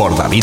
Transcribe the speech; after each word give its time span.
por 0.00 0.16
David. 0.16 0.39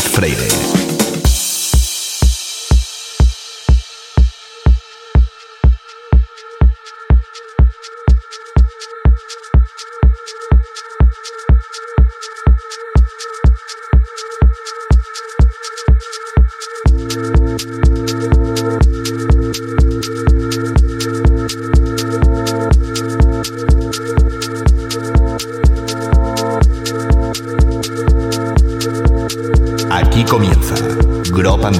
Aquí 30.00 30.22
comienza 30.22 30.76
Gropan 31.32 31.76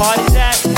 party's 0.00 0.34
at? 0.34 0.69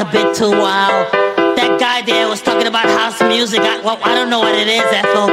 A 0.00 0.04
bit 0.06 0.34
too 0.34 0.50
wild. 0.50 1.12
That 1.56 1.78
guy 1.78 2.00
there 2.00 2.26
was 2.26 2.40
talking 2.40 2.66
about 2.66 2.86
house 2.86 3.20
music. 3.20 3.60
I, 3.60 3.80
well, 3.82 3.98
I 4.02 4.14
don't 4.14 4.30
know 4.30 4.40
what 4.40 4.54
it 4.54 4.66
is, 4.66 4.80
Ethel. 4.80 5.29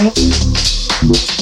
Tchau. 0.00 1.39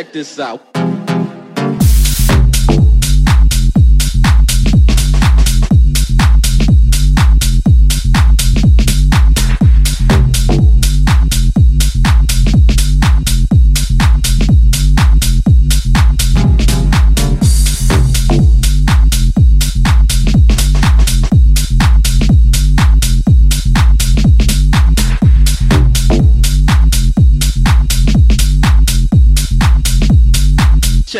Check 0.00 0.14
this 0.14 0.40
out. 0.40 0.79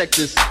Check 0.01 0.09
this. 0.13 0.50